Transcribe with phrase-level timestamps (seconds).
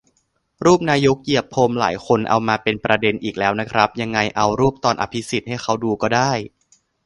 [0.65, 6.31] รูปนายกเหยียบพรมหลายคนเอามาเป็นประเด็นอีกแล้วนะครับ ยังไงเอารูปตอนอภิสิทธิ์ให้เค้าดูก็ได้